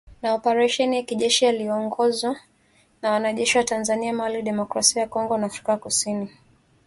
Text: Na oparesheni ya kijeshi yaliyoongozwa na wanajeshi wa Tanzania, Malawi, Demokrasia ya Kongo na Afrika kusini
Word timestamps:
Na 0.21 0.33
oparesheni 0.35 0.95
ya 0.97 1.03
kijeshi 1.03 1.45
yaliyoongozwa 1.45 2.35
na 3.01 3.11
wanajeshi 3.11 3.57
wa 3.57 3.63
Tanzania, 3.63 4.13
Malawi, 4.13 4.41
Demokrasia 4.43 5.01
ya 5.01 5.07
Kongo 5.07 5.37
na 5.37 5.45
Afrika 5.45 5.77
kusini 5.77 6.29